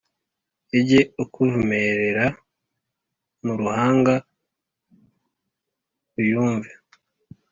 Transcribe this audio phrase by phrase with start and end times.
[0.79, 2.25] Ijye ikuvumerera
[3.43, 4.13] mu ruhanga
[6.19, 6.71] uyumve